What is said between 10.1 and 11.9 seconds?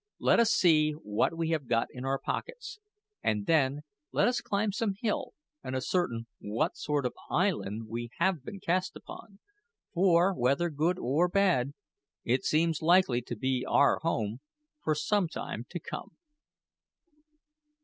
whether good or bad,